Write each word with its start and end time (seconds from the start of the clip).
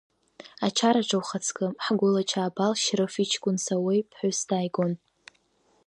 Ачараҿы, 0.65 1.17
ухаҵкы, 1.19 1.65
ҳгәыла 1.85 2.21
Чаабал 2.29 2.73
Шьрыф 2.81 3.15
иҷкәын 3.23 3.57
Сауеи 3.63 4.07
ԥҳәыс 4.09 4.39
дааигон… 4.49 4.93